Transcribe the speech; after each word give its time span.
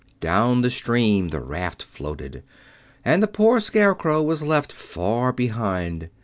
Down 0.19 0.63
the 0.63 0.71
stream 0.71 1.27
the 1.27 1.39
raft 1.41 1.83
floated, 1.83 2.41
and 3.05 3.21
the 3.21 3.27
poor 3.27 3.59
Scarecrow 3.59 4.23
was 4.23 4.41
left 4.41 4.73
far 4.73 5.31
behind. 5.31 6.09